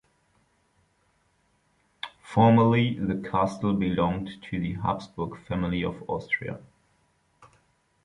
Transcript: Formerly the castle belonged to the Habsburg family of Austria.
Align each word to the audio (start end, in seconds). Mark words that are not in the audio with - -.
Formerly 2.23 2.97
the 2.97 3.17
castle 3.29 3.75
belonged 3.75 4.31
to 4.49 4.59
the 4.59 4.73
Habsburg 4.73 5.37
family 5.47 5.83
of 5.83 6.03
Austria. 6.09 6.59